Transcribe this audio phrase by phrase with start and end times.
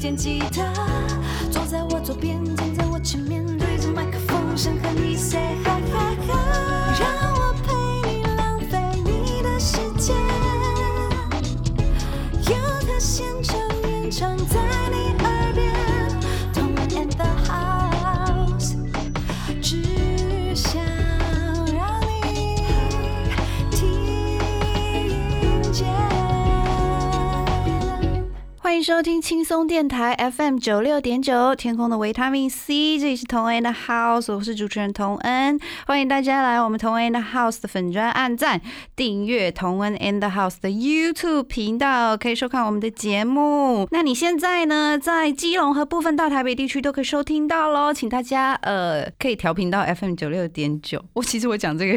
[0.00, 0.72] 弹吉他，
[1.50, 2.42] 坐在我左边，
[28.90, 38.60] 收听轻松电台 FM 九六点九，天空的维他命 C，这里是童恩的 House，我是主持人童恩，欢迎大家来我们童恩的 House 的粉专按赞、
[38.96, 43.86] 订阅童恩 and the House 的 YouTube 频道，可以收看我们的节目。
[43.92, 51.00] 那你现在呢，在基隆和部分大台北地区都可以收听到喽，请大家呃可以调频到 FM 九六点九。
[51.12, 51.92] 我其实我讲这个，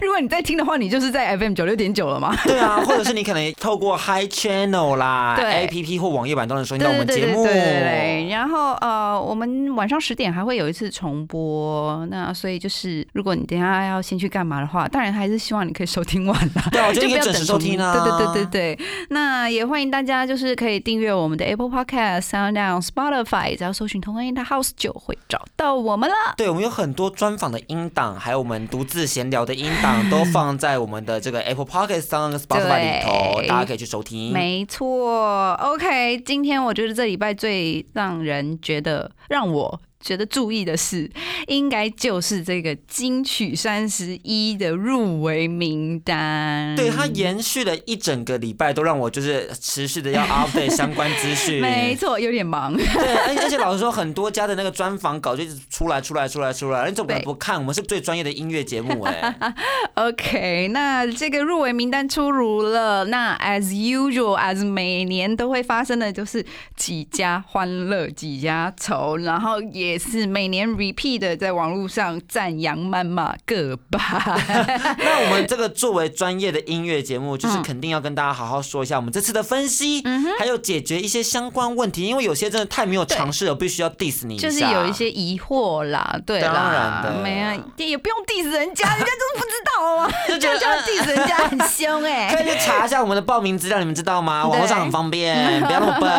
[0.00, 2.34] 如果你在听的话，你就是在 FM 九六点九了吗？
[2.44, 7.42] 对啊，或者是你可能透过 Hi Channel 啦对，APP 或网页版都能收听到我们节目。
[7.44, 16.68] 对对对对对然后呃，我们晚上十点还会有一次重播，那所以就是如果你等一下要先去干嘛的话，当然还是希望你可以收听完啦。
[16.72, 17.92] 对 就不要你可以准时收听啊。
[17.92, 26.14] 对对对对对，那也欢迎大家就是可以订阅我们的 Apple Podcast、Sound On、Spotify，只要搜寻“同恩的 House” 就会找到我们了。
[26.36, 34.32] 对，我们有很多专访的音档，还有我们独自闲聊的音档，都放在我们的这个 Apple Podcast 上、Spotify 里头，大家可以去收听。
[34.32, 39.80] 没错，OK，今天我觉得这礼拜最让人觉得让我。
[40.02, 41.10] 觉得注意的是，
[41.46, 46.74] 应该就是这个金曲三十一的入围名单。
[46.76, 51.60] 对，它延续了一整个礼拜，都让我就是持续的要 update 相关资讯。
[51.60, 52.76] 没错，有点忙。
[52.76, 57.58] 对，而且而且老实说，很多家的那个专访稿就一直出来出来出来出来，你怎么对不看？
[57.58, 59.54] 我们是最专业的音乐节目哎、
[59.94, 63.04] OK，那这个入围名单出炉了。
[63.04, 66.44] 那 as usual，as 每年都会发生的，就是
[66.76, 74.00] 几家欢乐几家愁，然后也是每年 repeat 的，在网络上赞扬谩骂各半。
[74.98, 80.02] 那我们这个作为专业的音乐节目，就是嗯肯定要跟大家好好说一下我们这次的分析，
[80.38, 84.48] 还有解决一些相关问题，因为有些真的太没有尝试了，必须要 diss 你一下。
[84.48, 94.46] 就是有一些疑惑啦，对当然啦，的没啊，也不用 diss 人家，人家就是不知道啊， 就觉得这样就要 diss 人家很凶哎、 可以去查一下我们的报名资料，你们知道吗？
[94.46, 96.10] 网络上很方便，不要那么笨。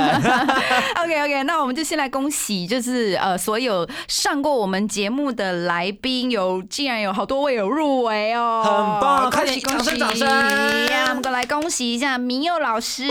[1.03, 3.62] OK OK，那我们就先来恭喜，就是呃，所有
[4.07, 9.43] 上过我们节目的来宾有，竟然有好多位有入围哦，很棒快！
[9.45, 13.07] 点掌声掌声呀我们来恭喜一下明佑老师、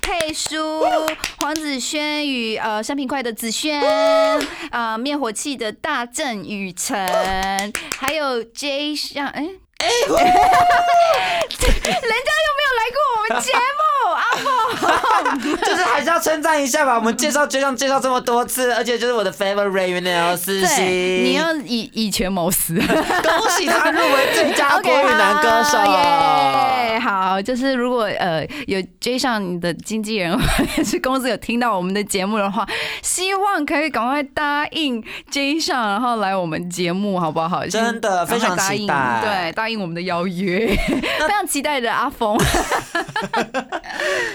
[0.00, 0.84] 佩叔、
[1.38, 3.82] 黄子轩与呃山平快的子轩，
[4.70, 9.48] 呃灭火器的大正雨辰，还有 J 像哎。
[9.78, 10.24] 哎，人家
[11.46, 13.82] 又没有来过我们节目，
[14.12, 14.44] 阿凤。
[15.56, 16.94] 就是还是要称赞一下吧。
[16.94, 20.84] 我们介绍就像介绍这么多次，而且就是我的 favorite 原来思对，欣，
[21.24, 22.74] 你要以以权谋私。
[22.74, 25.78] 恭喜他入围最佳国语男歌手。
[25.84, 26.98] 耶！
[26.98, 32.66] 好，就是如果呃有追上你的经纪人或者是公司有听到我们的节目的话，
[33.02, 37.66] 希望可以赶快答应追上，然后来我们节目，好不好？
[37.66, 42.38] 真的非常答应期待对，答应我们的邀约， 非常期待的阿峰。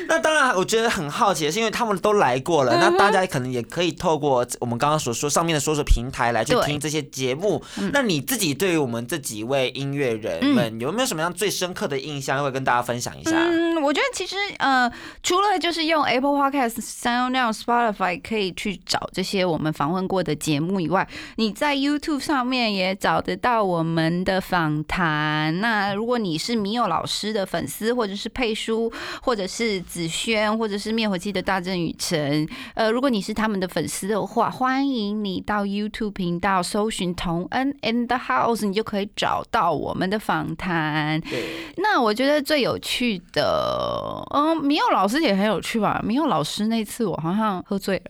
[0.09, 7.63] 那当然，我觉得很好奇的是，因为他们都来过嗯了，那大家可能也可以透过我们刚刚所说上面的所属平台来去听这些节目。
[7.93, 13.31] 那你自己对于我们这几位音乐人们，有没有什么样最深刻的印象，会跟大家分享一下？
[13.31, 14.91] 嗯，我觉得其实呃，
[15.23, 25.20] 除了就是用 Apple Podcast、Sound On、Spotify 可以去找这些我们访问过的节目以外，你在 YouTube 上面也找得到我们的访谈。
[25.59, 41.19] 那如果你是米友老师的粉丝，或者是佩书，或者是子轩，或者是灭火器的大正雨辰，呃，如果你是他们的粉丝的话，欢迎你到 YouTube 频道搜寻童恩 and the House，你就可以找到我们的访谈。
[41.21, 41.43] 对，
[41.77, 46.01] 那我觉得最有趣的，嗯，米佑老师也很有趣吧？
[46.03, 48.03] 米佑老师那次我好像喝醉了，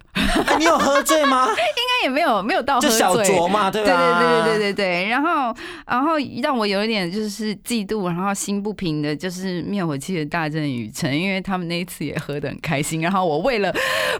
[0.47, 1.47] 哎， 你有喝醉吗？
[1.49, 4.19] 应该也没有没有到喝醉，就小酌嘛，对对吧？
[4.19, 5.55] 对对对对对对，然后
[5.87, 13.73] 然后让我有一点就是嫉妒，然后心不平的，就是灭火器的大阵雨辰，因为他们那一次也喝的很开心，然后我为了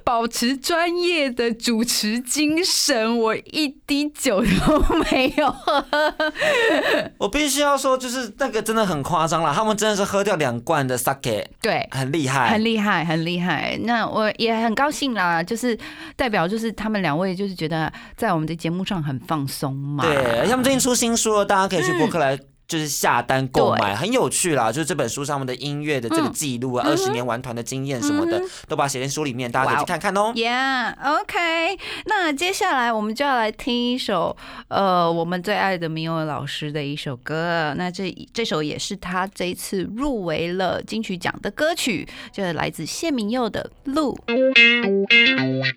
[0.03, 4.79] 保持专业的主持精神，我一滴酒都
[5.11, 5.85] 没有喝。
[7.17, 13.77] 我必须要说，就是那个真的很夸张了，他们真的是喝掉两罐的 sake，对，很厉害，很厉害，很厉害。
[13.83, 15.77] 那我也很高兴啦，就是
[16.15, 20.03] 代表就是他们两位就是觉得在我们的节目上很放松嘛。
[20.03, 22.38] 对，他们最近出新书了，大家可以去博客来。
[22.71, 24.71] 就是下单购买，很有趣啦。
[24.71, 30.31] 就是这本书上面的音乐的这个记录啊，二十年玩团的经验什么的，都把它写在书里面，大家可以去看看哦。
[30.33, 34.38] Yeah，OK、那接下来我们就要来听一首
[34.69, 37.73] 呃我们最爱的明佑老师的一首歌。
[37.75, 44.18] 那这这首也是他这一次入围了金曲奖的歌曲，就是来自谢明佑的《路》。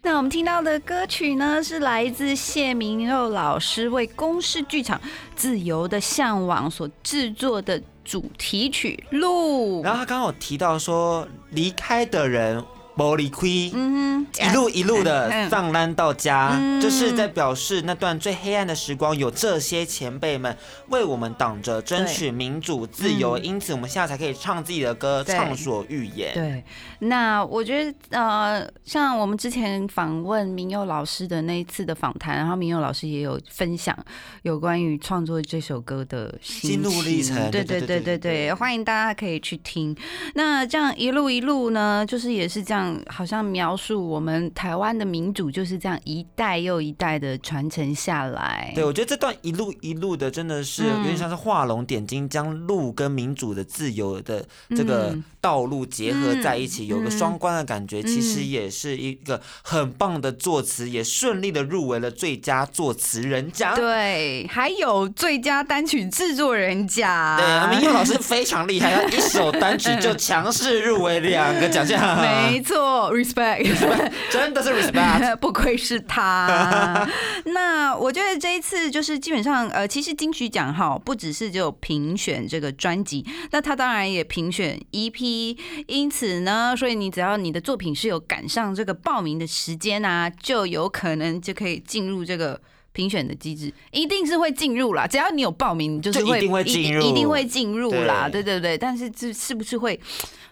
[0.04, 4.96] 那我们听到的歌曲呢，是来自谢明佑老师为公视剧场
[5.34, 9.80] 《自由的向往》所制作的主题曲《路》。
[9.84, 12.64] 然后他刚刚有提到说，离开的人。
[12.96, 20.56] 玻璃盔嗯一路一路的上栏到家就是在表示那段最黑暗的时光有这些前辈们
[20.88, 26.32] 为我们挡着争取民主自由因此我们现在才可以唱自己的歌畅所欲言。
[26.34, 26.64] 对。
[27.00, 33.96] 那我觉得呃像我们之前访问明佑老师的那一次的访谈然后明佑老师也有分享
[34.42, 38.52] 有关于创作这首歌的心路历程对对对对对。
[38.54, 39.96] 欢迎大家可以去听。
[40.34, 48.72] 那这样一路一路呢就是也是这样好像描述我们台湾的民主就是这样一代又一代的传承下来。
[48.74, 58.02] 对，我觉得这段一路一路的，真的是嗯有点像是画龙点睛，将路跟民主的自由的这个嗯道路结合在一起，有个嗯双关的感觉。
[58.02, 63.74] 其实嗯也是一个很棒的作词，也顺利的入围了最佳作词人奖。
[63.74, 67.36] 对，还有最佳单曲制作人奖。
[67.36, 72.73] 对，明佑老师非常厉害，他一首单曲就强势入围两个奖项， 没错
[73.12, 73.66] ，respect，
[74.30, 75.36] 真的是 respect。
[75.38, 77.08] 不愧是他。
[77.46, 92.60] 那我觉得这一次就是基本上，呃，其实金曲奖哈，不只是只有评选这个专辑，那他当然也评选 EP，因此呢，所以你只要你的作品是有赶上这个报名的时间啊，就有可能就可以进入这个。
[92.94, 98.78] 评选的机制一定是会进入啦，只要你有报名，你就是会就一定会进入一定会进入啦，对对对对。
[98.78, 100.00] 但是这是不是会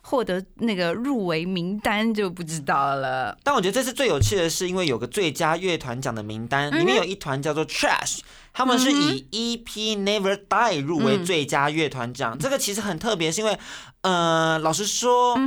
[0.03, 3.39] 获得那个入围名单就不知道了。
[3.45, 8.19] 但我觉得这次最有趣的是，因为有个最佳乐团奖的名单，里面有一团叫做 Trash，
[8.53, 12.37] 他们是以 EP Never Die 入围最佳乐团奖。
[12.37, 13.57] 这个其实很特别，是因为
[14.01, 15.39] 呃，老实说，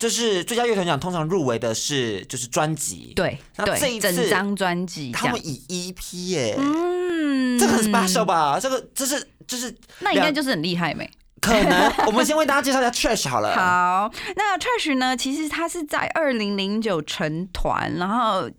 [0.00, 5.38] 就是最佳乐团奖通常入围的是就是专辑，对那这，一次整张专辑他们。
[5.44, 8.58] 以 EP 耶、嗯这个很 special 吧？
[8.58, 11.08] 这个这是就是那应该就是很厉害没？
[11.42, 13.54] 可能，我们先为大家介绍一下 Trash 好了。
[13.54, 15.16] 好，那 Trash 呢？
[15.16, 18.50] 其实他是在二零零九成团，然后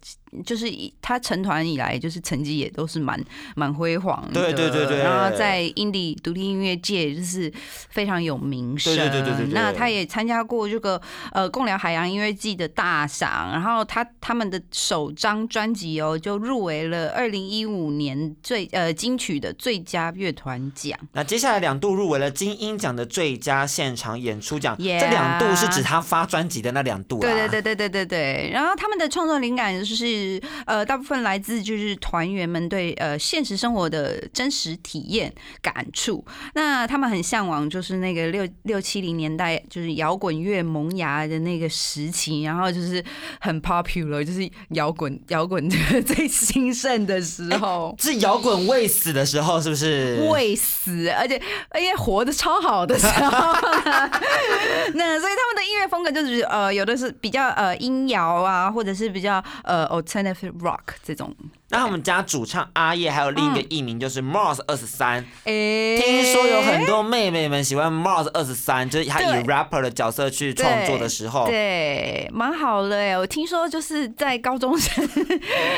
[0.46, 3.22] 就是以他成团以来，就是成绩也都是蛮
[3.56, 4.42] 蛮辉煌的。
[4.42, 7.52] 对对对对然后在 indie 独立音乐界就是
[7.90, 8.96] 非常有名声。
[8.96, 11.02] 对对对对那他也参加过这个
[11.32, 20.98] 呃共聊海洋音乐季的大赏，然后他他们的首张专辑哦就入围了二零一五年最呃金曲的最佳乐团奖。
[21.14, 27.22] 那接下来两度入围了金鹰奖的最佳现场演出奖 Yeah 这两度是指他发专辑的那两度啊。
[27.22, 28.50] 对对对对对对对。
[28.54, 30.21] 然后他们的创作灵感就是
[30.66, 36.24] 呃，大部分来自就是团员们对呃现实生活的真实体验感触。
[36.54, 43.04] 那他们很向往就是那个六六七零年代就是摇滚乐萌芽的那个时期，然后就是
[43.40, 45.70] 很 popular，就是摇滚摇滚
[46.06, 47.96] 最兴盛的时候。
[48.00, 50.28] 是摇滚未死的时候，是不是？
[50.30, 53.54] 未死，而且而且活得超好的时候，
[54.94, 61.34] 那所以他们的音乐风格就是呃，有的是比较呃音摇啊，或者是比较呃 alternative rock 这种。
[61.72, 65.98] 那他们家主唱阿叶还有另一个艺名就是 Mars 二十三，诶。
[65.98, 75.08] 听说有很多妹妹们喜欢 Mars 二十三，就是他以 rapper 的角色去创作的时候，对，蛮好的哎，我听说就是在高中生、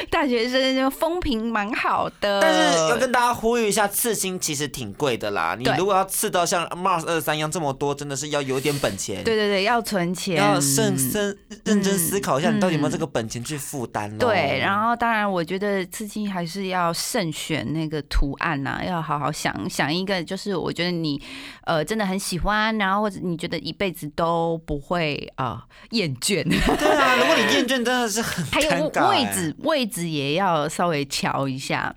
[0.10, 5.56] 大学生就风评蛮好的，但是要跟大家呼吁一下，刺青其实挺贵的啦。
[5.58, 9.24] 你如果要刺到像 Mars 二十三一样这么多，真的是要有点本钱。
[9.24, 14.28] 对对对，要存钱，要慎深认真思考一下，你到底有没有这个本钱去负担咯。
[14.28, 21.22] 对，然后当然，我觉得刺青还是要慎选那个图案呐、要好好想想一个，就是我觉得你
[21.64, 31.94] 呃真的很喜欢，然后或者你觉得一辈子都不会啊、厌倦，对啊，如果你厌倦，真的是很还有位置位置也要稍微瞧一下。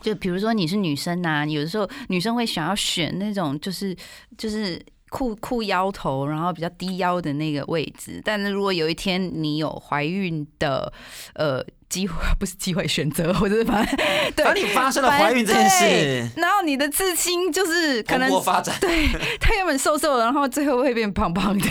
[0.00, 3.96] 就比如说你是女生呐、有的时候女生会想要选那种就是
[4.36, 8.20] 就是裤裤腰头，然后比较低腰的那个位置。
[8.24, 10.92] 但是如果有一天你有怀孕的
[11.34, 13.96] 呃机会， 不是机会选择，或者是反正
[14.34, 16.30] 对，当你发生了怀孕这件事。
[16.36, 19.08] 然后你的自信就是可蓬能勃发展， 对
[19.38, 21.66] 他原本瘦瘦的，然后最后会变胖胖的。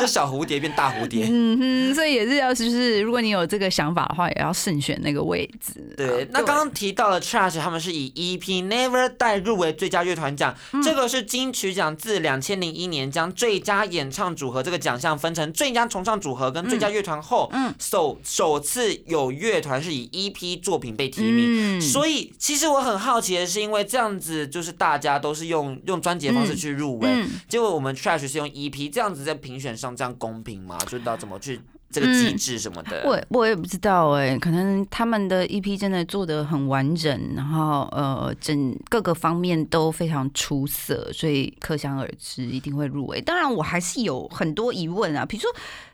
[0.00, 1.28] 就小蝴蝶变大蝴蝶。
[1.30, 1.58] 嗯
[1.92, 5.94] 哼，所以也是要就是，如果你有这个想法的话，也要慎选那个位置。
[5.96, 10.82] 对啊，那刚刚提到了 Trash，他们是以 EP Never Die 入围最佳乐团奖，嗯。
[10.82, 17.72] 这个是金曲奖自两千零一年将最佳演唱组合这个奖项分成最佳重唱组合跟最佳乐团后，嗯。
[17.78, 21.78] 首首次有乐团是以 EP 作品被提名。
[21.78, 30.78] 嗯所以，其实我很好奇的是，因为这样子就是大家都是用用专辑的方式去入围，嗯结果我们 Trash 是用 EP，这样子在评选上这样公平吗？
[30.86, 33.02] 就知道怎么去这个机制什么的。
[33.04, 43.20] 我我也不知道哎、可能他们的 EP 真的做的很完整，然后呃，整各个方面都非常出色，所以可想而知一定会入围。
[43.20, 45.50] 当然，我还是有很多疑问啊，比如说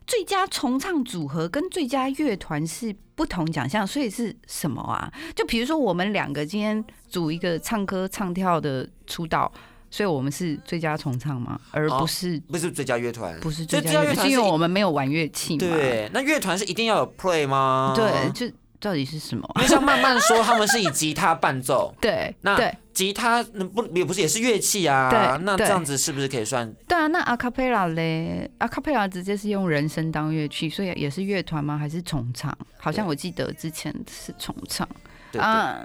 [0.06, 5.12] 最佳重唱组合跟最佳乐团是不同奖项，所以是什么啊？
[5.34, 9.52] 就比如说我们两个今天组一个唱歌唱跳的出道。
[9.92, 11.60] 所以我们是最佳重唱吗？
[11.70, 15.58] 而不是、不是最佳乐团，不是最佳乐团，是因为我们没有玩乐器嘛？
[15.58, 17.92] 对，那乐团是一定要有 play 吗？
[17.94, 19.46] 对，就到底是什么？
[19.56, 25.10] 因为像慢慢说，他们是以吉他伴奏， 对，那对吉他那不也不是也是乐器啊？
[25.10, 26.72] 对对那这样子是不是可以算？
[26.88, 28.50] 对啊，那阿卡贝拉嘞？
[28.58, 31.76] 阿卡贝拉直接是用人声当乐器，所以也是乐团吗？
[31.76, 32.56] 还是重唱？
[32.78, 34.88] 好像我记得之前是重唱。
[35.32, 35.78] 对对啊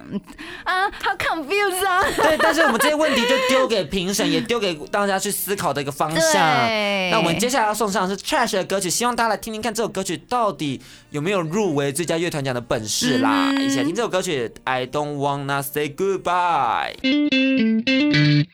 [0.64, 2.04] 啊，好 confused 啊！
[2.18, 6.68] 对，但是我们这些问题就丢给评审，也丢给大家去思考的一个方向。
[6.68, 13.52] 对，那我们接下来要送上的是 Trash 的歌曲，希望大家来听听看这首歌曲到底有没有入围最佳乐团奖的本事啦！
[13.56, 16.94] 嗯一起来听这首歌曲，I don't wanna say goodbye。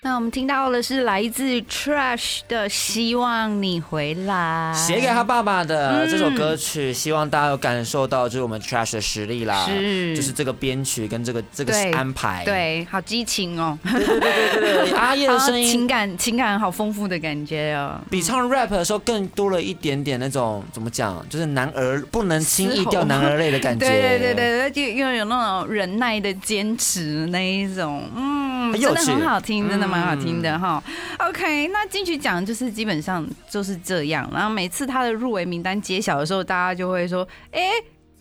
[0.01, 17.99] 那我们听到的是来自 Trash 的《希望你回来》，写给他爸爸的嗯这首歌曲，希望大家有感受到就是我们 Trash 的实力啦，是就是这个编曲跟这个这个对安排，对，好激情哦，对对对对对，阿叶的好声音情感情感好丰富的感觉哦。
[18.09, 30.83] 比唱 rap 的时候更多了一点点那种怎么讲，就是男儿不能轻易掉男儿泪的感觉，对对对对，就又有那种忍耐的坚持那一种，嗯，真的很趣好听，真的蛮好听嗯的哈。
[31.19, 37.61] OK，那金曲奖就是基本上就是这样，然后每次他的入围名单揭晓的时候，大家就会说，哎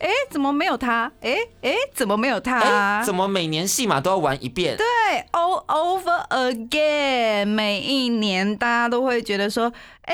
[0.03, 1.09] 哎，怎么没有他？
[1.21, 2.59] 哎哎，怎么没有他？
[2.59, 4.75] 哎，怎么每年戏码都要玩一遍？
[4.75, 4.85] 对
[5.31, 9.71] ，all over again，每一年大家都会觉得说，
[10.03, 10.13] 哎、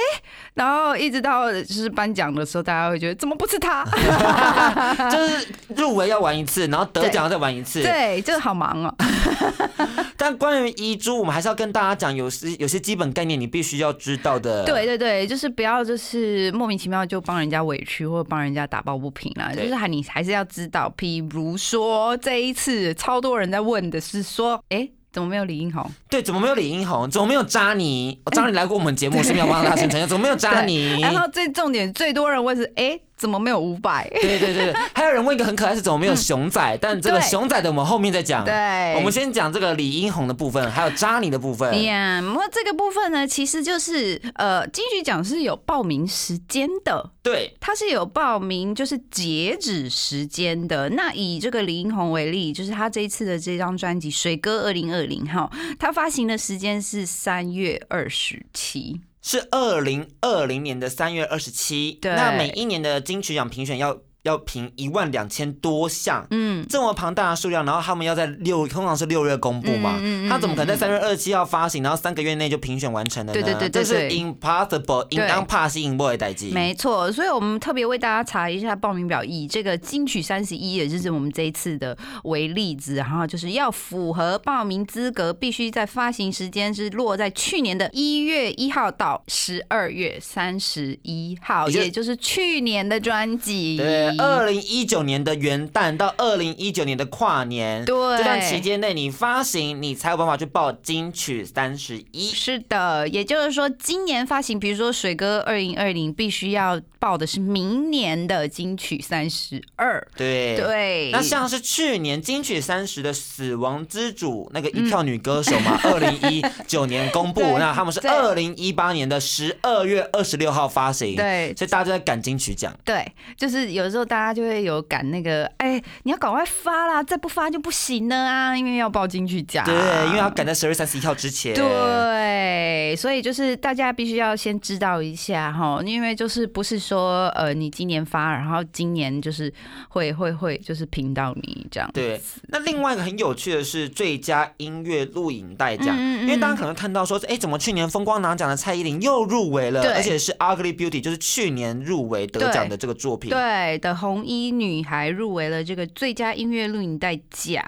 [0.54, 3.84] 然后一直到就是颁奖的时候，大家会觉得怎么不是他？
[5.10, 7.82] 就是入围要玩一次，然后得奖要再玩一次。
[7.82, 8.96] 对，就是好忙哦。
[10.16, 14.66] 但关于遗珠，我们还是要跟大家讲，有些有些基本概念你必须要知道的。
[14.66, 24.88] 对对对，就是不要就是莫名其妙就帮人家委屈或者帮人家打抱不平啦，就是还你还是要知道，譬如说这一次超多人在问的是说，哎、
[25.20, 25.86] 怎么没有李英宏？
[26.10, 27.12] 对，怎么没有李英宏？
[27.12, 28.18] 怎么没有扎尼？
[28.24, 30.08] 哦扎尼来过我们节目，是不是要帮他宣传？
[30.08, 30.98] 怎么没有扎尼？
[31.04, 34.10] 然后最重点最多人问是，哎、怎么没有五百？
[34.22, 36.60] 对对对对，还有人问一个很可爱是怎么没有熊仔？
[36.82, 38.46] 但这个熊仔的我们后面再讲。
[38.46, 41.84] 对，我们先讲这个李英宏的部分，还有扎尼的部分。
[41.84, 50.88] 呀，那这个部分呢，其实就是呃，金曲奖是有报名时间的，对，它是有报名就是截止时间的。
[50.92, 59.02] 那以这个李英宏为例，就是他这一次的这张专辑《水哥二零二零》哈，他发行的时间是三月二十七。
[59.22, 61.94] 是二零二零年的三月二十七。
[62.02, 64.00] 对那每一年的金曲奖评选要
[64.30, 66.26] 要评一万两千多项。
[66.30, 73.34] 嗯，这么庞大的数量，然后他们要在六，通常是六月公布嘛，嗯他怎么可能在三月二十七号发行，然后三个月内就评选完成了呢？
[73.34, 76.52] 对对对对这是 impossible，应对当怕是 i m p o 的代际。
[76.52, 93.78] 没错，所以我们特别为大家查一下报名表，以这个金曲三十一，也就是我们这一次的为例子，然后就是要符合报名资格，必须在发行时间是落在去年的一月一号到十二月三十一号，也就也就是去年的专辑。
[93.78, 102.30] 对，二零一九年的元旦到二零一九年的跨年，对这段期间内你发行，你才有办法去报金曲三十一。
[102.30, 110.06] 是的，也就是说，今年发行，比如说《水哥二零二零》，必须要报的是明年的金曲三十二。
[110.16, 110.58] 对。
[110.58, 122.78] 对，那像是去年金曲三十的死亡之主那个一票女歌手嘛，二零一九年公布， 那他们是对二零一八年的十二月二十六号发行，对所以大家都在赶金曲奖。
[122.84, 129.64] 对，就是有时候候大家就会有赶那个，哎，你要赶快发啦，再不发就不行了啊，因为要报金曲奖。
[129.66, 129.76] 对，
[130.08, 131.54] 因为要赶在十二月三十一号之前。
[131.54, 139.54] 对，所以就是大家必须要先知道一下哈，因为就是不是说呃你今年发，然后今年就是
[139.90, 141.90] 会会会就是评到你这样。
[141.94, 153.30] 对，那另外一个很有趣的是最佳音乐录影带奖，嗯嗯嗯因为大家可能看到说，哎，怎么去年风光拿奖的蔡依林又入围了，对而且是《Ugly Beauty》，就是去年入围得奖的这个作品。
[153.30, 157.64] 对的，红衣女孩入围了这个最佳音乐录影带奖。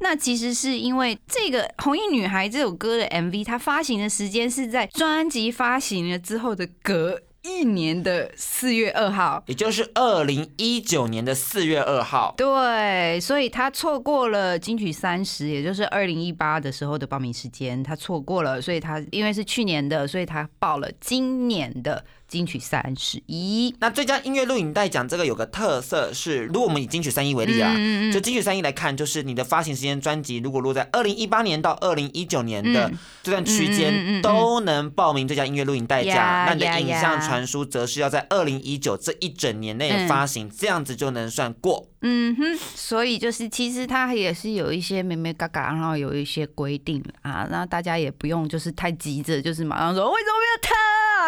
[0.00, 9.42] 那其实是因为这个《红衣女孩》这首歌的 MV，它发行的时间是在专辑发行了之后的隔一年的四月二号。
[9.46, 12.34] 也就是二零一九年的四月二号。
[12.36, 23.74] 对，所以他错过了金曲三十，也就是二零一八的时候的报名时间，他错过了，所以他因为是去年的，所以他报了今年的金曲三十一。
[23.80, 36.14] 那最佳音乐录影带奖这个有个特色是，如果我们以金曲三一为例啊，嗯就金曲三一来看，就是你的发行时间专辑如果落在二零一八年到二零一九年的嗯这段区间，嗯都能报名最佳音乐录影带奖。
[36.14, 41.88] 呀那你的影像传输则是要在二零一九这一整年内嗯发行，这样子就能算过。
[42.02, 50.74] 嗯哼，所以就是其实它也是有一些美美嘎嘎，然后有一些规定啊，那大家也不用就是太急着，就是马上说为什么没有他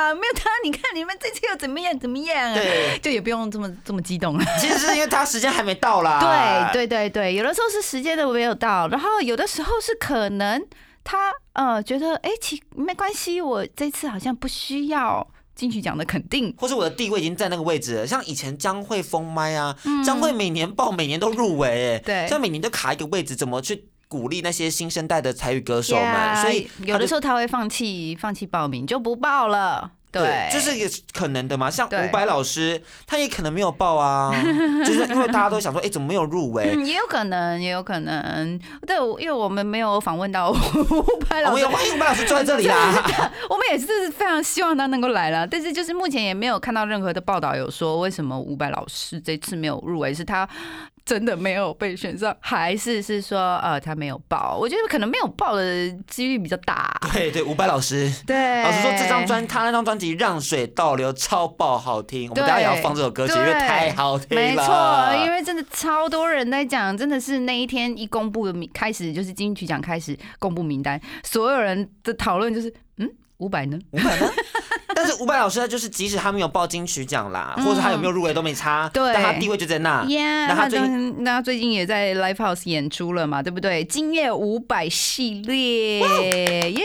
[0.02, 2.54] 啊，没有他，你看你们这次又怎么样怎么样啊？
[2.54, 4.44] 对，就也不用这么这么激动了。
[4.60, 6.70] 其实是因为他时间还没到啦。
[6.72, 10.60] 对对对对，有的时候是时间都没有到，然后有的时候是可能
[11.04, 16.52] 他呃觉得哎，其没关系，我这次好像不需要金曲奖的肯定。
[16.58, 29.92] 或是我的地位已经在那个位置了，像以前江蕙封麦啊，嗯江蕙每年报每年都入围，哎，对像每年都卡一个位置，怎么去鼓励那些新生代的才艺歌手们？Yeah，所以有的时候他会放弃放弃报名，就不报了。
[30.10, 31.70] 对，这是也可能的嘛。
[31.70, 34.30] 像伍佰老师，他也可能没有报啊，
[34.84, 36.74] 就是因为大家都想说，哎，怎么没有入围？
[36.76, 38.60] 嗯， 也有可能，也有可能。
[38.86, 40.54] 对，因为我们没有访问到伍
[41.26, 43.32] 佰老师我们有，欢迎伍佰老师坐在这里 啦。
[43.48, 50.46] 我们也是非常希望他能够来了，但是就是目前也没有看到任何的报道有说为什么伍佰老师这次没有入围，是他
[51.04, 54.56] 真的没有被选上，还是是说呃他没有报？
[54.58, 56.96] 我觉得可能没有报的几率比较大。
[57.12, 58.10] 对对，伍佰老师。
[58.26, 64.42] 对，老师说，这张专他那张专辑《让水倒流》超爆好听，我们对大家也要放这首歌曲，因为太好听了。
[64.42, 73.78] 没错，因为真的超多人在讲，真的是那一天一公布的名开始，就是金曲奖开始公布名单，所有人的讨论就是，嗯，伍佰呢？
[73.90, 74.30] 伍佰吗？
[75.02, 80.04] 但是伍佰老师他就是，即使他没有报金曲奖啦，或者他有没有入围都没差，对但他地位就在那。
[80.46, 83.82] 那他最近那他最近也在 Live House 演出了嘛，对不对？
[83.84, 85.98] 今夜伍佰系列，
[86.70, 86.84] 耶！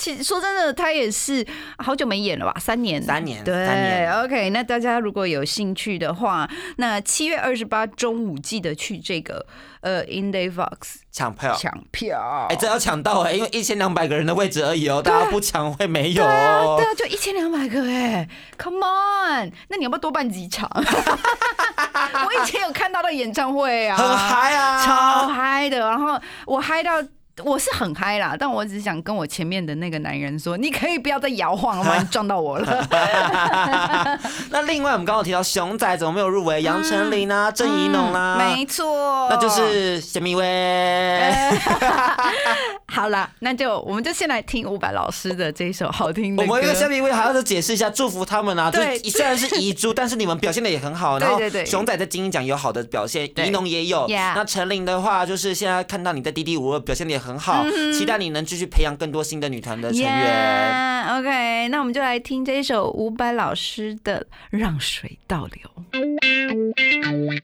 [0.00, 1.46] 嗯，其实说真的，他也是
[1.78, 2.54] 好久没演了吧？
[2.58, 4.50] 三年，三年对三年，OK。
[4.50, 9.44] 那大家如果有兴趣的话，那七月二十八中午记得去这个
[9.82, 12.46] 呃 Inday Fox 抢票，抢票。
[12.48, 16.86] 哎，这要抢到哎，因为一千两百个人的位置而已哦，大家不抢会没有对啊，哦对。
[16.86, 18.26] 啊，就一千两百个哎
[18.58, 19.52] ，Come on！
[19.68, 20.68] 那你要不要多办几场？
[20.74, 25.78] 我以前有看到的演唱会啊，很嗨啊，超嗨的。
[25.78, 27.02] 然后我嗨到，
[27.44, 31.96] 我是很嗨啦，但我只是想跟我前面的那个男人说，你可以不要再摇晃了吗？
[32.00, 32.88] 你撞到我了。
[34.50, 36.62] 那另外我们刚刚提到熊仔怎么没有入围？
[36.62, 40.44] 杨丞琳啊，郑怡农啦，嗯没错，那就是谢明威。
[40.46, 41.58] 呃。
[42.86, 46.50] 好啦，那就我们就先来听伍佰老师的这一首好听的歌。
[46.50, 48.68] 我们因为下面一位还要再解释一下，祝福他们啊！
[48.70, 51.18] 就对是虽然是遗珠，但是你们表现的也很好。
[51.18, 54.06] 然后对对对熊仔在金鹰奖有好的表现，对怡农也有。
[54.08, 60.08] 那陈琳的话，就是现在看到你在滴滴五二表现的也很好，期待你能继续培养更多新的女团的成员。
[60.08, 65.62] Yeah, OK，那我们就来听这一首伍佰老师的《让水倒流》。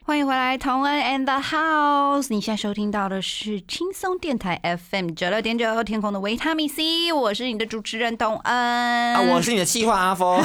[0.04, 2.26] 欢迎回来，同恩 and the house。
[2.30, 7.12] 你现在收听到的是轻松电台 FM 九六点九，天空的维他命 C。
[7.12, 8.54] 我是你的主持人同恩。
[8.54, 10.42] 啊，我是你的气话阿峰。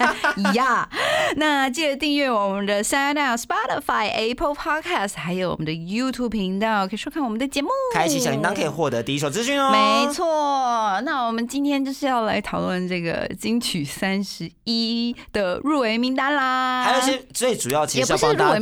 [0.54, 0.88] 呀。
[1.36, 7.68] 那记得订阅我们的 Sound Spotify、Apple Podcast，还有我们的 YouTube 频道，可以收看我们的节目。
[7.92, 9.70] 开启小铃铛可以获得第一手资讯哦。
[9.70, 16.84] 没错，那我们今天就是要来讨论这个金曲三十一的入围名单啦。
[16.84, 18.60] 还有一些最主要其也不是入实要帮大家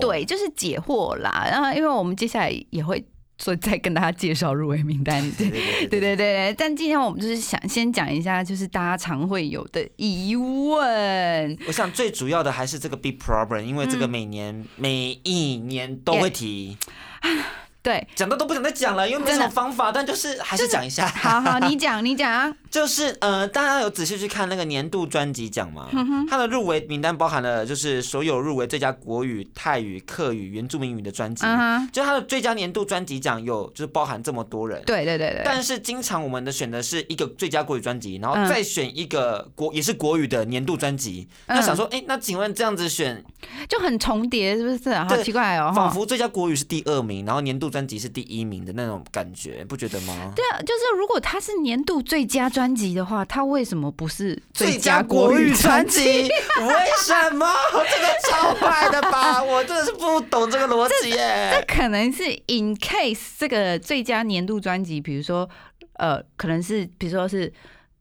[0.00, 1.46] 对，就是解惑啦。
[1.50, 3.04] 然后，因为我们接下来也会
[3.38, 5.22] 所以再跟大家介绍入围名单。
[5.32, 11.58] 对对对对对对对，但今天我们就是想先讲一下，就是大家常会有的疑问。
[11.66, 16.76] 我想最主要的还是这个 big problem，因为这个每年、每一年都会提。
[17.82, 21.08] 对，讲的都不想再讲了，因为没什么方法，但就是还是讲一下。
[21.08, 25.88] 好好，你讲你讲啊， 就是呃，大家有仔细去看那个年度专辑奖吗？
[25.92, 31.44] 嗯它的入围名单包含了就是所有入围最佳国语、泰语、客语、原住民语的专辑。
[31.46, 34.82] 嗯，就它的最佳年度专辑奖有就是包含这么多人。
[34.84, 41.26] 对对对对，但是经常我们的选的是一个最佳国语专辑，然后嗯再选一个国也是国语的年度专辑。
[41.46, 43.24] 嗯那想说，哎，那请问这样子选，
[43.68, 44.94] 就很重叠，是不是？
[44.94, 50.32] 好奇怪哦，仿佛最佳国语是第二名，然后年度专辑是第一名的那种感觉，不觉得吗？
[50.34, 56.00] 对啊，就是如果他是年度最佳专辑的话，他为什么不是最佳佳国语专辑？
[56.04, 57.46] 为什么？
[57.72, 59.42] 这个超坏的吧？
[59.42, 61.74] 我真的是不懂这个逻辑耶这。
[61.74, 65.48] 可能是 in case 这个最佳年度专辑，比如说
[65.94, 67.52] 呃，可能是比如说是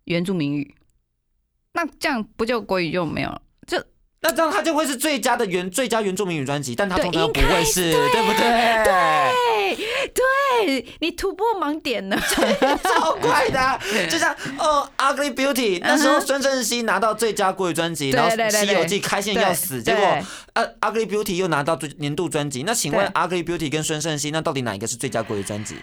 [0.05, 0.75] 原住民语，
[1.73, 3.41] 那这样不就国语就没有了？
[4.21, 8.83] 就那这样它就会是最佳的原最佳原住民语专辑，但它通常不会是，对不对？
[8.83, 9.77] 对
[10.13, 12.17] 对，你突破盲点了。
[12.83, 13.79] 超快的啊、
[14.09, 22.63] 就像哦《Ugly Beauty》那时候孙盛熙拿到最佳国语专辑，然后《西游记》开心要死，结果对呃《Ugly Beauty》又拿到最年度专辑。
[22.63, 25.75] 那请问《对 Ugly Beauty》跟孙盛熙，那到底哪一个是最佳国语专辑？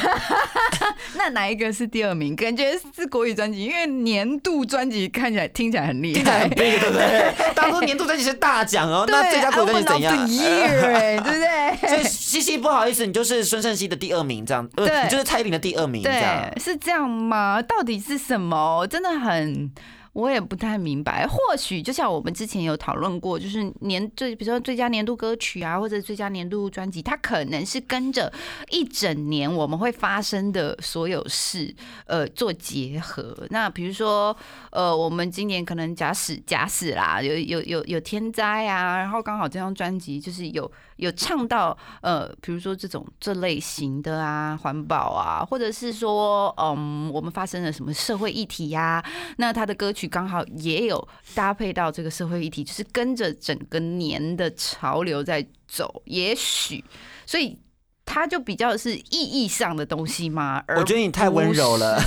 [1.16, 2.34] 那哪一个是第二名？
[2.36, 6.50] 感觉是国语专辑，因为年度专辑看起来听起来很厉害听起来很。
[6.50, 7.52] big，对不对？
[7.54, 12.04] 当初年度专辑是大奖哦， 对那最佳国语专辑 Album 怎样 the？year， 哎对不所以对？
[12.04, 16.62] 西西不好意思，你就是孙盛熙的第二名，这样，呃，对你就是蔡依林的第二名，这样对，。
[16.62, 17.60] 是这样吗？
[17.62, 18.86] 到底是什么？
[18.88, 19.70] 真的很。
[20.12, 28.32] 我也不太明白，或许就像我们之前有讨论过，就是年最比如说最佳年度歌曲啊，或者最佳年度专辑，它可能是跟着
[28.70, 31.72] 一整年我们会发生的所有事，
[32.06, 33.46] 呃，做结合。
[33.50, 34.36] 那比如说，
[34.72, 40.70] 呃，我们今年可能假使假使啦，有有有有天灾啊，然后刚好这张专辑就是有
[41.00, 49.04] 有唱到呃，比如说这种这类型的啊，环保啊，或者是说，嗯，我们发生了什么社会议题呀、
[49.38, 56.84] 那他的歌曲刚好也有搭配到这个社会议题，就是跟着整个年的潮流在走，也许，
[57.24, 57.58] 所以
[58.04, 60.62] 它就比较是意义上的东西吗？
[60.76, 61.98] 我觉得你太温柔了。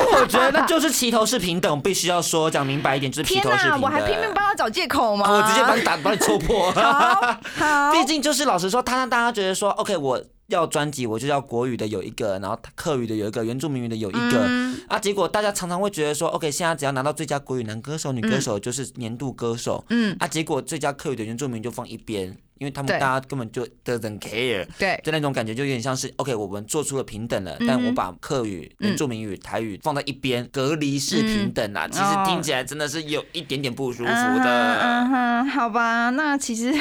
[0.00, 3.80] 我觉得那就是齐头是平等，必须要说讲明白一点，就是齐天头是平等。
[3.82, 5.26] 我还拼命帮他找借口吗？
[5.26, 6.70] 啊我直接把你打，把你戳破。
[6.72, 14.46] 好好， 毕竟就是老实说，他让大家觉得说，OK，我要专辑，我就要国语的有一个，然后客语的有一个，原住民语的有一个。
[14.46, 19.84] 嗯啊，结果大家常常会觉得说，OK，现在只要拿到最佳国语男歌手、女歌手，就是年度歌手。
[19.90, 24.66] 嗯，啊，结果最佳客语的原住民就放一边，因为他们大家根本就 doesn't care。
[24.78, 34.78] 对，就那种感觉，就有点像是 OK，我们做出了平等了，嗯但我把客语、原住民语、台语放在一边，隔离式平等啊，其实哦听起来真的是有一点点不舒服的。
[34.80, 36.74] 嗯哼，好吧，那其实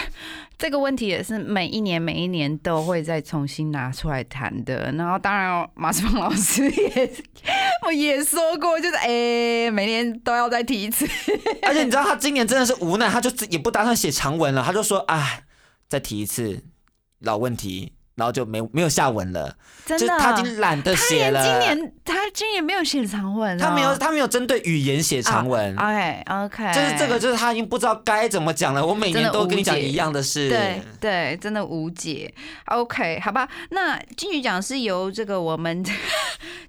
[0.58, 4.92] 这个问题也是每一年每一年都会再重新拿出来谈的。
[4.94, 7.12] 然后当然，马世芳老师也
[7.86, 11.06] 我也说过，就是哎、每年都要再提一次。
[11.62, 15.42] 而且你知道他今年真的是无奈，他就也不打算写长文了，他就说啊，
[15.88, 16.64] 再提一次
[17.20, 21.46] 老问题，然后就没没有下文了，真的，就是他已经懒得写了。
[21.46, 25.78] 今年他今年没有写长文、哦，他没有他没有针对语言写长文。
[25.78, 28.84] OK OK，就是这个，就是他已经不知道该怎么讲了。
[28.84, 30.50] 我每年都跟你讲一样的事。
[30.50, 32.34] 对对，真的无解。
[32.66, 35.86] OK，好吧，那金曲奖是由这个我们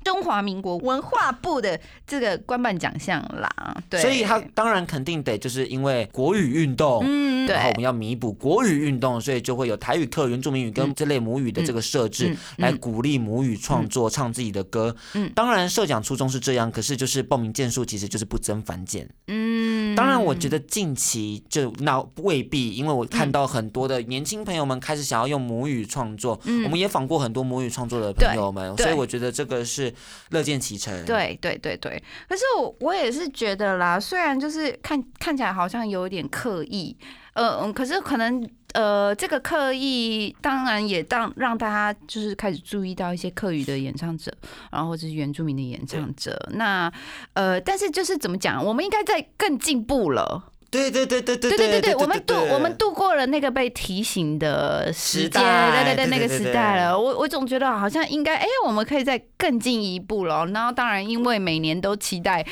[0.08, 3.48] 中华民国文化部的这个官办奖项啦。
[3.90, 14.94] 对，所以他当然肯定得就是因为国语运动，嗯，对然后我们要弥补国语运动，所以就会有台语课、原住民语跟这类母语的这个设置，来鼓励母语创作、唱自己的歌。
[15.14, 19.06] 嗯当然设奖初衷是这样，可是就是报名件数其实就是不增反减。
[19.26, 19.57] 嗯，
[19.98, 29.92] 当然，我觉得近期就那未必，因为我看到很多的年轻朋友们开始想要用母语创作，嗯我们也访过很多母语创作的朋友们，所以我觉得这个是
[30.30, 31.04] 乐见其成。。
[31.04, 36.96] 对对对对，可是我我也是觉得啦，虽然就是看看起来好像有点刻意，
[37.38, 44.32] 呃嗯，可是可能呃这个刻意当然也让让大家就是开始注意到一些客语的演唱者，
[44.72, 46.92] 然后或者是原住民的演唱者，那
[47.34, 50.50] 呃但是就是怎么讲，我们应该在更进步了。
[50.70, 56.98] 对对对对对对对对，我们度我们度过了那个被提醒的时时间，代对对对，那个时代了。
[56.98, 60.44] 我我总觉得好像应该，哎，我们可以再更进一步了。
[60.46, 62.44] 然后当然，因为每年都期待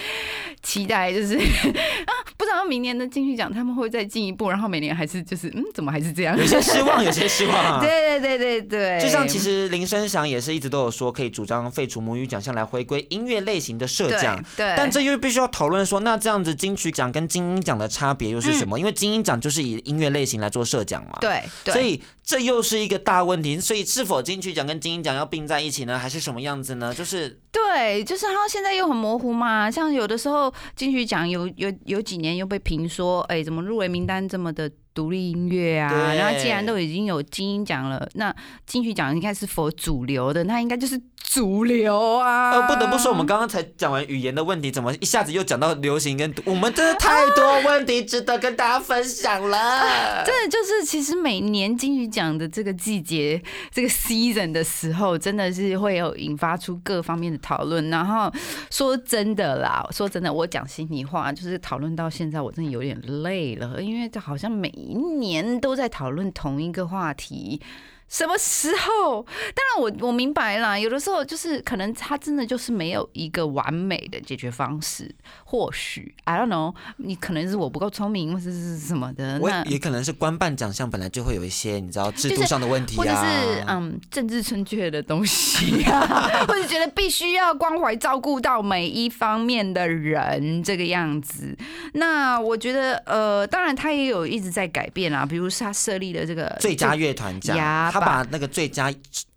[0.62, 1.36] 期待，就是
[2.08, 6.36] 啊，不知道明年的金曲奖他们会再进一步，然后每年还是就是嗯，怎么还是这样？
[6.38, 7.80] 有些失望， 有些失望。
[7.80, 18.78] 对对对对对，就像其实林声祥也是一直都有说可以主张废除母语奖项来回归音乐类型的设奖，对，但这又必须要讨论说，那这样子金曲奖跟金鹰奖的差别又是什么？
[18.78, 21.42] 因为金鹰奖就是以音乐类型来做设奖嘛，对，
[21.72, 23.58] 所以这又是一个大问题。
[23.58, 25.98] 所以是否金曲奖跟金鹰奖要并在一起呢？
[25.98, 26.92] 还是什么样子呢？
[26.92, 29.70] 就是对，就是它现在又很模糊嘛。
[29.70, 34.70] 像有的时候金曲奖有有有几年又被评说，哎，怎么入围名单这么的。
[34.96, 38.34] 独立音乐啊，然后既然都已经有金鹰奖了，那
[38.64, 42.52] 金曲奖应该是否主流的，那应该就是主流啊。
[42.52, 49.82] 呃，不得不说，我们刚刚才讲完语言的问题，怎么一下子又讲到流行跟我们真的太多问题值得跟大家分享了。
[50.24, 57.90] 真的就是，其实每年金曲讲的这个季节，这个 season 的时候，真的是会有引发出各方面的讨论。
[57.90, 58.32] 然后
[58.70, 64.72] 说真的啦，说真的，我讲心里话，就是讨论到现在，我真的有点累了，因为这好像每。
[64.86, 67.60] 一年都在讨论同一个话题。
[68.08, 69.22] 什么时候？
[69.54, 70.78] 当然，我我明白啦。
[70.78, 75.12] 有的时候就是可能他真的就是没有一个完美的解决方式。
[75.44, 79.38] 或许 I don't know，你可能是我不够聪明，或者是什么的。
[79.40, 91.56] 我也可能是官办奖项本来就会有一些你知道制度上的问题啊，或者是嗯政治正确的东西啊， 或者觉得必须要关怀照顾到每一方面的人这个样子。
[91.94, 97.56] 那我觉得呃，当然他也有一直在改变啊，比如他设立的这个最佳乐团奖。
[98.00, 98.92] 他把那个最佳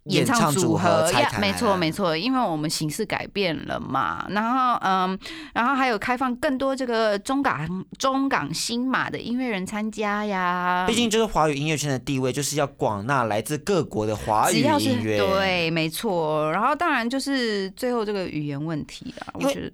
[0.05, 4.25] 演唱组合拆开，没错没错，因为我们形式改变了嘛。
[4.29, 5.17] 然后嗯，
[5.53, 10.85] 然后还有开放更多这个中港中港新马的音乐人参加呀。
[10.87, 15.19] 毕竟就是华语音乐圈的地位，就是要广纳来自各国的华语音乐。
[15.19, 16.51] 对，没错。
[16.51, 19.71] 然后当然就是最后这个语言问题啊，我觉得。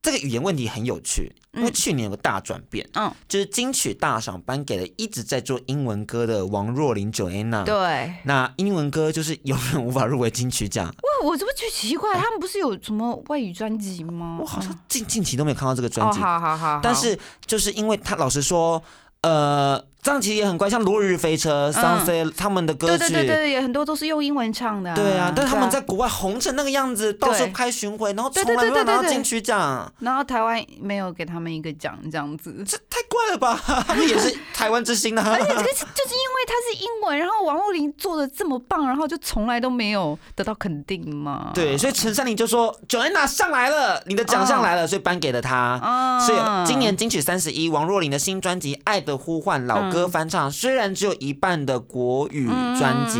[0.00, 7.64] 这个语言问题很有趣，因为去年有个大转变，嗯，就是金曲大赏颁给了一直在做英文歌的王若琳 Joanna。
[7.64, 10.86] 对，那英文歌就是永远无法入围金曲奖。
[10.86, 12.14] 哇，我怎么觉得奇怪？
[12.14, 14.38] 他们不是有什么外语专辑吗？
[14.40, 16.20] 我好像近近期都没有看到这个专辑。
[16.20, 18.82] 好好好，但是就是因为他老实说，
[19.22, 19.82] 呃。
[20.00, 24.94] 这样其实也很怪，像《落日飞车》、《Sunset》他们的歌曲，对对对对，也很多都是用英文唱的。
[24.94, 33.60] 对啊，但是他们在国外红成那个样子，到处开巡回，然后从来没有拿到金曲奖，然后台湾没有给他们一个奖，这样子，这太怪了吧？
[33.86, 35.22] 他们也是台湾之星啊！
[35.28, 41.50] 而且这个就是因为他是英文，然后王若琳做的这么棒，然后就从来都没有得到肯定嘛。
[41.52, 45.78] 对，所以陈珊妮就说：“Joanna 上来了，你的奖项来了，所以颁给了他。”
[46.24, 49.87] 所以今年金曲三十一，王若琳的新专辑《爱的呼唤》老。
[49.90, 52.46] 歌翻唱虽然只有一半的国语
[52.78, 53.18] 专辑、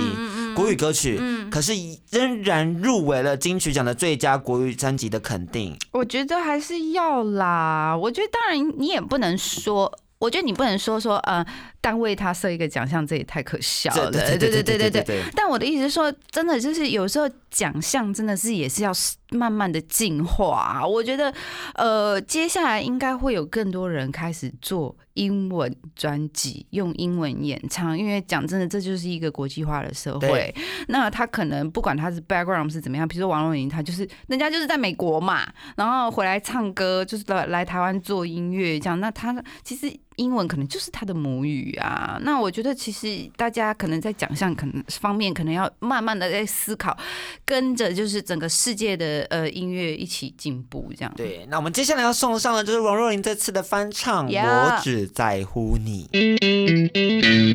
[0.54, 1.72] 国语歌曲，可是
[2.10, 5.76] 仍然入围了金曲奖的最佳国语专辑的肯定。
[5.92, 7.96] 我觉得还是要啦。
[7.96, 11.44] 我觉得当然你也不能说，我觉得你不能说说呃。
[11.80, 14.10] 单为他设一个奖项，这也太可笑了。
[14.10, 15.22] 对对对对对对。
[15.34, 18.92] 但我的意思是说，真的就是有时候奖项真的是也是要
[19.30, 20.86] 慢慢的进化。
[20.86, 21.32] 我觉得，
[21.74, 27.98] 呃，接下来应该会有更多人开始做英文专辑，用英文演唱。
[27.98, 30.54] 因为讲真的，这就是一个国际化的社会。
[30.88, 38.98] 那他可能不管他是 background 是怎么样，比如说王若琳，他就是人家就是在美国嘛，然后回来唱歌，就是来来台湾做音乐这样。
[38.98, 41.74] 那他其实英文可能就是他的母语。
[41.80, 46.96] 啊，那我觉得其实大家可能在奖项可能方面，可能要慢慢的在思考，
[47.44, 51.12] 跟着就是整个世界的呃音乐一起进步这样。
[51.16, 56.08] 对，那我们接下来要送上的就是王若琳这次的翻唱《我只在乎你》。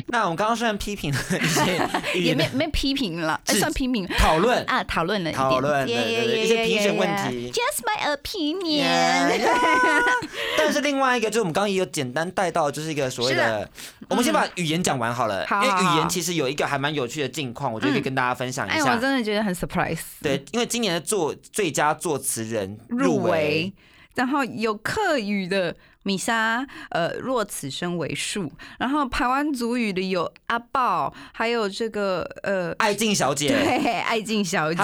[0.08, 7.52] 那我们刚刚虽然批评了一些， 也没没批评了，算批评讨论啊，讨论了一点，讨论一些评选问题。
[7.52, 8.84] Just my opinion。
[10.56, 13.68] 但是另外一个就是我们刚刚也有简单带到，就是一个所谓的。
[14.08, 18.76] 我们先把语言讲完好了，因为语言其实有一个还蛮有趣的境况，我觉得可以跟大家分享一下。
[18.76, 19.98] 哎，我真的觉得很 surprise。
[20.22, 23.72] 对，因为今年的作最佳作词人入围，
[24.14, 25.74] 然后有客语的。
[26.04, 28.50] 米莎，呃，若此生为数。
[28.78, 34.82] 然后台湾族语的有阿豹，还有这个呃，爱静小姐，对，爱静小姐，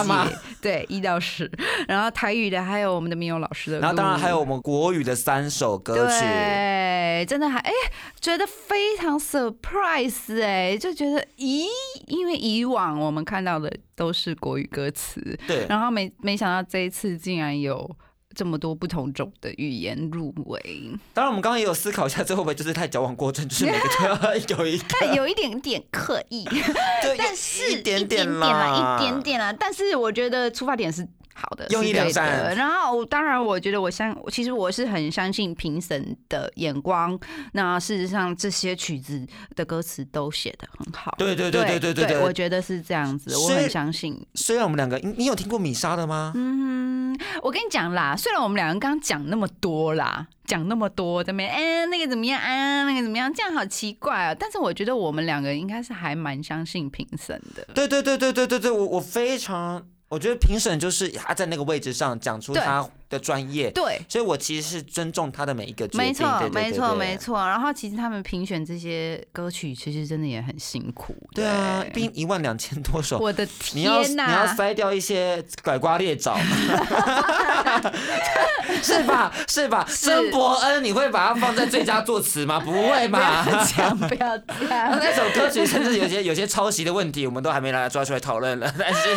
[0.61, 1.49] 对，一到十。
[1.87, 7.73] 然后台语的还有我们的民友老师的，然后当然还有我们国语的三首歌曲，对，真的还哎，
[8.21, 11.67] 觉得非常 surprise 哎，就觉得咦，
[12.07, 17.95] 因为以往我们看到的都是国语歌词，对，然后没没想到这一次竟然有。
[18.35, 26.47] 这么多不同种的语言入围，当然我们刚刚也有思考一下，这会不会就是太矫枉过正，就是每个都要有一个， 有一点点刻意，
[27.19, 29.53] 但是一点点啦，一点点啦。
[29.53, 32.55] 但是我觉得出发点是好的，用意是对良善的。
[32.55, 37.19] 然后当然，我觉得我相，其实我是很相信评审的眼光。
[37.53, 41.15] 那事实上，这些曲子的歌词都写的很好。
[41.19, 44.27] 对对对对对对對我觉得是这样子，我很相信。
[44.35, 46.33] 虽然我们两个，你你有听过米莎的吗？
[46.35, 54.35] 嗯，我跟你讲啦，虽然我们两个刚刚讲那么多啦，讲那么多，这边哎那个怎么样啊，那个怎么样，这样好奇怪啊。
[54.35, 57.67] 但是我觉得我们两个应该是还蛮相信评审的。
[57.75, 66.01] 对对对对对对对，我我非常，我觉得评审就是他在那个位置上讲出他的专业，对，所以我其实是尊重他的每一个决定。
[66.01, 67.17] 没错没错，没。
[67.19, 67.47] 错。
[67.47, 71.15] 然后其实他们评选这些歌曲，其实真的也很辛苦。
[71.35, 74.55] 对啊，毕竟一万两千多首，我的你要天你要呐！
[74.57, 76.39] 筛掉一些拐瓜裂枣，
[78.83, 79.33] 是吧？
[79.49, 79.85] 是吧？
[79.89, 82.61] 曾伯恩，你会把它放在最佳作词吗？
[82.65, 83.45] 不会不要嘛？
[83.67, 84.97] 这样，不要这那样。
[85.03, 88.73] 那首歌曲甚至有些有些抄袭的问题，我们都还没来抓出来讨论了。
[88.79, 89.09] 但是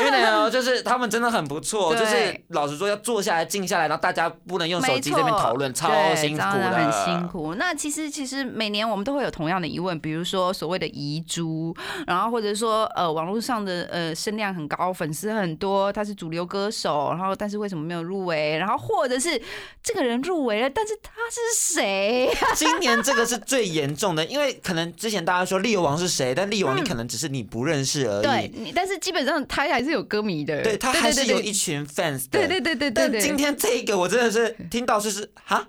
[0.00, 7.28] 因为呢，就是他们真的很不错，就是老实说要坐下来静下来，然后大家不能用手，机这边讨论，超辛苦很辛。
[7.28, 7.54] 苦。
[7.54, 11.72] 那其实其实每年我们都会有同样的疑问，比如说所谓的遗珠，
[12.04, 18.58] 然后或者说呃网络上的呃声量很高，粉丝很多，他是主流歌手，然后但是为什么没有入围？
[18.58, 19.40] 然后或者是
[19.84, 22.28] 这个人入围了，但是他是谁？
[22.56, 28.50] 今年这个是最严重的，因为可能之前大家说力友王是谁，但力友王你可能只是你不认识而嗯对。
[28.52, 32.30] 你，但是基本上他还是有歌迷的，对他还是有一群 fans 的。
[32.32, 33.11] 对对对对对对。
[33.12, 35.66] 但今天这个我真的是听到就是哈，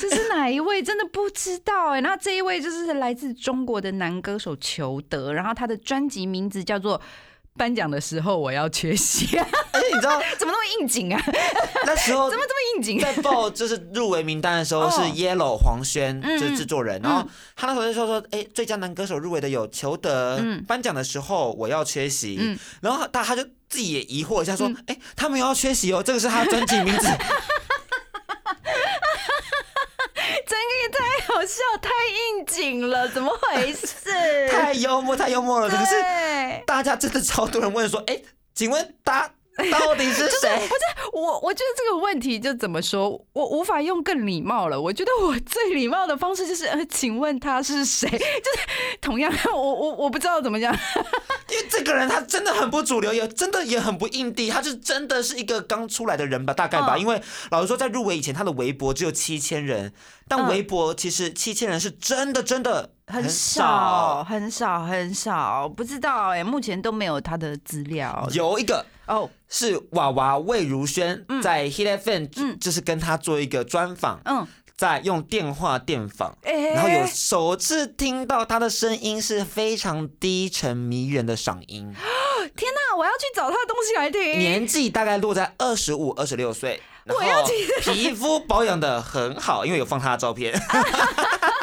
[0.00, 0.82] 这是哪一位？
[0.82, 2.00] 真的不知道哎。
[2.00, 6.98] 那这一位就是来自中国的男歌手裘德，然后他的专辑名字叫做
[7.56, 9.26] 《颁奖的时候我要缺席》，
[9.92, 11.20] 你知道 怎么那么应景啊？
[11.84, 13.00] 那时候怎么这么应景？
[13.00, 27.06] 在报就是入围名单的时候是哦 Yellow 黄轩嗯就是制作人，然后他那时候就说说，哎，最佳男歌手入围的有裘德嗯，颁奖的时候我要缺席嗯，然后他他就自己也疑惑一下说嗯，哎，他们有要缺席哦，这个是他的专辑名字，
[30.46, 31.90] 整个也太好笑，太
[32.38, 34.48] 应景了，怎么回事？
[34.50, 36.62] 太幽默太幽默了，可是对。
[36.66, 38.20] 大家真的超多人问说，哎，
[38.54, 39.30] 请问他
[39.72, 40.56] 到底是谁？
[40.68, 40.80] 不是
[41.12, 44.80] 我我觉得这个问题就怎么说，我无法用更礼貌了。
[44.80, 48.06] 我觉得我最礼貌的方式就是，呃，请问他是谁？
[48.10, 50.72] 就是同样， 我我我不知道怎么讲。
[51.50, 56.94] 因为这个人他真的很不主流，也真的也很不硬地，他是真的是一个刚出来的人吧，大概吧。
[56.94, 59.92] 嗯因为老实说，在入围以前，他的微博只有七千人，
[60.28, 64.24] 但嗯微博其实七千人是真的真的很少少，。
[64.24, 69.28] 很少，很少，不知道哎、目前都没有他的资料有一个哦。
[69.48, 76.36] 是娃娃魏如萱在 Hit FM，、嗯就是跟他做一个专访，嗯，在用电话电访。
[76.42, 81.90] 哎、然后有首次听到他的声音是非常低沉迷人的嗓音，
[82.54, 84.38] 天哪，我要去找他的东西来听。
[84.38, 90.52] 年纪大概落在二十五、二十六岁，然我要后皮肤保养的很好，因为有放他的照片，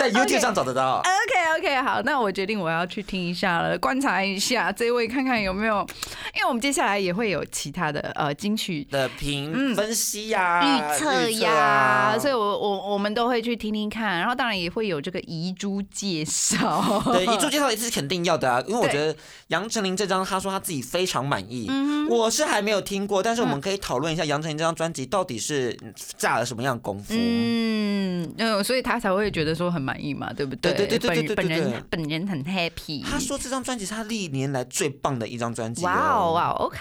[0.00, 1.00] 在 YouTube 上找得到。
[1.00, 5.86] OK OK，好，那我决定我要去听一下了，观察一下这位，看看有没有，
[6.34, 17.02] 因为我们接下来也会有其他的呃金曲的评分析呀、预测预呀，啊所以我我我们都会去听听看，然后当然也会有这个遗珠介绍。
[17.04, 19.14] 对遗珠 介绍也是肯定要的啊，因为我觉得
[19.48, 25.76] 杨丞琳这张，他说他自己非常满意，嗯我是还没有听过，但是我们可以讨论一下杨丞琳这张专辑到底是
[26.18, 27.14] 下了什么样的功夫。
[27.16, 30.72] 嗯，嗯，所以他才会觉得说很满意嘛，对不对？
[30.72, 33.02] 对对对对对对本人本人很 happy。
[33.04, 36.78] 他说这张专辑是他历年来最棒的一张专辑、哇哦哇哦，OK，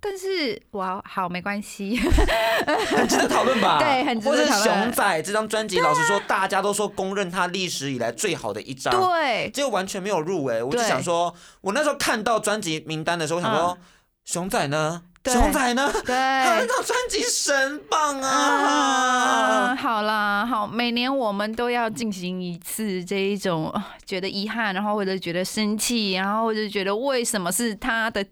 [0.00, 1.96] 但是哇好没关系，
[2.94, 3.78] 很值得讨论吧？
[3.82, 8.92] 对很值得或者是讨论熊仔这张专辑，老实说，大家都说公认他历史以来最好的一张。
[8.92, 13.78] 对，结果完全没有入围，我就想说，我那时候看到专辑名单的时候，我想说，
[14.24, 15.02] 熊仔呢？
[15.24, 15.90] 熊仔呢？
[15.92, 16.66] 对他对那。
[16.66, 19.76] 张专辑神棒啊，啊！
[19.76, 28.24] 好啦，好，每年我们都要进行一次这一种呃觉得遗憾，然后或者觉得生气，然后或者觉得为什么是他的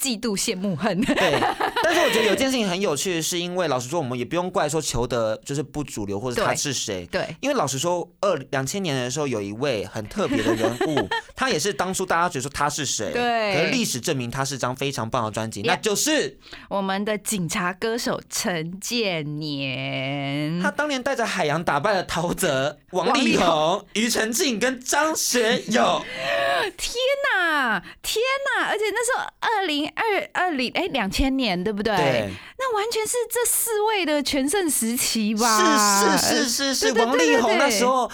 [0.00, 0.98] 嫉妒、羡慕、恨。
[1.02, 1.14] 对，
[1.82, 7.06] 但是我觉得有件事情很有趣，是因为老实说，我们也不用怪说求得就是不主流，或者他是谁。
[7.10, 11.08] 对，因为老实说，二两千年的时候，有一位很特别的人物，
[11.40, 26.04] 他也是当初大家觉得说他是谁，对可是历史证明他是张非常棒的专辑，那就是我们的警察歌手陈建年他，当年带着海洋打败了陶喆、王王力力宏、庾澄庆跟张学友。
[26.76, 26.92] 天
[27.32, 28.22] 哪，天
[28.58, 28.66] 哪！
[28.66, 31.96] 而且那时候二零二二零哎两千年对不对？
[31.96, 36.18] 对，那完全是这四位的全盛时期吧？
[36.18, 38.06] 是是是是是，王力宏那时候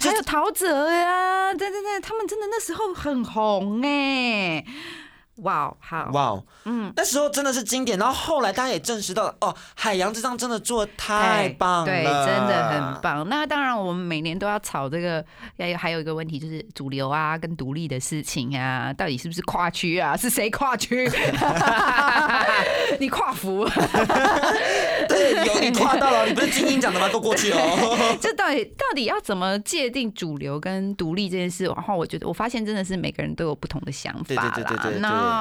[0.00, 4.64] 还有陶喆呀，对对对，他们真的那时候很红哎、
[5.42, 7.98] 哇哦，好，哇哦，嗯，那时候真的是经典。
[7.98, 13.28] 然后后来大家也证实到，哦，海洋这张真的做的太棒了，对，真的很棒。
[13.28, 15.24] 那当然，我们每年都要吵这个，
[15.58, 20.16] 还还有一个问题就是主流啊跟独立的事情啊，到底是不是跨区啊？
[20.16, 21.10] 是谁跨区？
[22.98, 23.68] 你跨服？
[25.08, 27.08] 对，有你跨到了，你不是精英讲的吗？
[27.08, 28.16] 都过去哦。
[28.20, 31.64] 这到底到底要怎么界定主流跟独立这件事？
[31.66, 34.52] 然后我觉得，我发现真的是每个人都有不同的想法啦。
[34.54, 34.98] 对对对对。
[35.00, 35.31] 那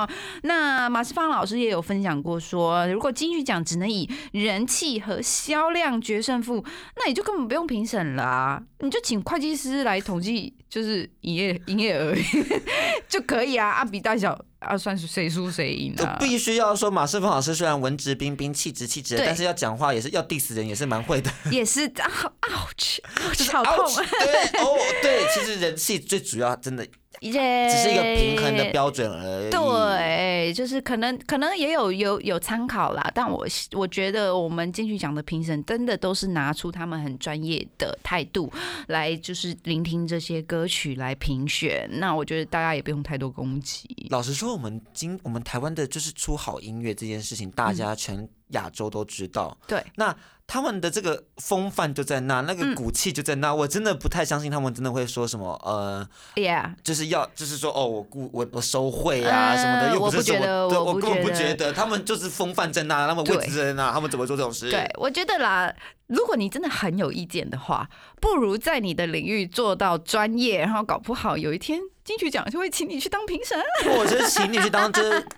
[0.43, 6.63] 那马世芳老师也有分享过，说如果金曲奖只能以人气和销量决胜负，
[6.97, 12.15] 那也就根本不用评审了，啊你就请会计师来统计，就是营业营业额
[13.07, 13.69] 就可以啊。
[13.69, 14.39] 按比大小。
[14.61, 16.17] 啊，算是谁输谁赢啊！
[16.19, 21.31] 必须要说，马世芳老师虽然文质彬彬、气质气质，但是要讲话也是要 diss 人，也是蛮会的。
[21.51, 22.99] 也是啊，ouch，
[23.51, 24.05] 好痛。
[24.19, 26.87] 对哦，对，其实人气最主要，真的。
[27.29, 29.49] 只是一个平衡的标准而已。
[29.51, 38.51] 对，就是可能可能也有有有参考啦，但我我觉得我们金曲奖的评审真的都是拿出他们很专业的态度
[38.87, 41.87] 来，就是聆听这些歌曲来评选。
[41.99, 43.87] 那我觉得大家也不用太多攻击。
[44.09, 49.55] 老实说，我们今我们台湾的就是出好音乐这件事情，大家全亚洲都知道。
[49.67, 50.15] 对，那。
[50.51, 60.37] 他们的这个风范就在那，那个骨气就在那，我真的不太相信他们真的会说什么，呃，Yeah，就是要就是说哦，我顾我我收贿啊什么的，又不是说，
[60.67, 64.69] 对，我根本不觉得，他们就是风范在那，他们位置在那，他们怎么做这种事？
[64.69, 65.73] 对，我觉得啦，
[66.07, 67.89] 如果你真的很有意见的话，
[68.19, 73.57] 不如在你的领域做到专业，然后搞不好有一天金曲奖就会请你去当评审，
[73.95, 75.23] 或者是请你去当这。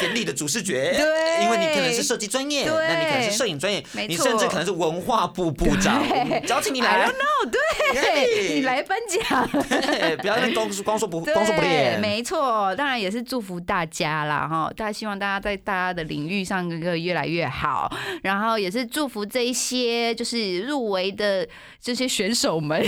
[0.00, 6.02] 典礼的主视觉，对，因为你可能是设计专业，那你可能是摄影专业，你甚至可能是文化部部长，
[6.48, 9.48] 邀请你来，no，对，你来颁奖，
[10.18, 17.90] 不要光光说不光说不练，没错，当然也是祝福大家啦，哈，大家希望大家在大家的领域上个越来越好，
[18.22, 21.46] 然后也是祝福这一些就是入围的
[21.80, 22.84] 这些选手们，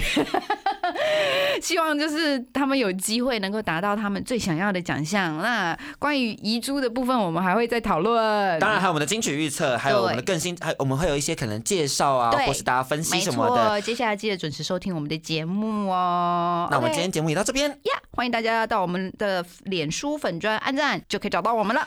[1.62, 5.38] 希望就是他们有机会能够达到他们最想要的奖项。
[5.40, 6.82] 那关于遗珠。
[6.82, 13.80] 的部分我们还会再讨论，当然还有我们的金曲预测，还有我们的更新，还我们会有一些可能介绍啊，或是大家分析什么的。
[13.82, 16.66] 接下来记得准时收听我们的节目哦。
[16.72, 21.86] 那我们今天节目也到这边呀，欢迎大家到我们的脸书粉砖按赞，就可以找到我们了。